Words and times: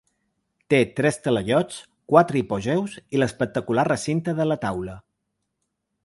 Té 0.73 0.77
tres 0.99 1.17
talaiots, 1.25 1.75
quatre 2.13 2.41
hipogeus 2.41 2.95
i 3.17 3.21
l’espectacular 3.23 3.87
recinte 3.91 4.35
de 4.41 4.49
la 4.53 4.61
taula. 4.65 4.97